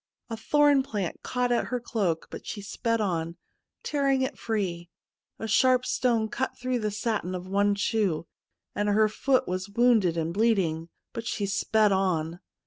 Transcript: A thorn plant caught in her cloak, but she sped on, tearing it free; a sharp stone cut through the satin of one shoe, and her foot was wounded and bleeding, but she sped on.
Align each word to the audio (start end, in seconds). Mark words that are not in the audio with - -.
A 0.31 0.35
thorn 0.35 0.81
plant 0.81 1.21
caught 1.21 1.51
in 1.51 1.65
her 1.65 1.79
cloak, 1.79 2.27
but 2.31 2.47
she 2.47 2.59
sped 2.59 2.99
on, 2.99 3.35
tearing 3.83 4.23
it 4.23 4.35
free; 4.35 4.89
a 5.37 5.47
sharp 5.47 5.85
stone 5.85 6.27
cut 6.27 6.57
through 6.57 6.79
the 6.79 6.89
satin 6.89 7.35
of 7.35 7.45
one 7.45 7.75
shoe, 7.75 8.25
and 8.73 8.89
her 8.89 9.07
foot 9.07 9.47
was 9.47 9.69
wounded 9.69 10.17
and 10.17 10.33
bleeding, 10.33 10.89
but 11.13 11.27
she 11.27 11.45
sped 11.45 11.91
on. 11.91 12.39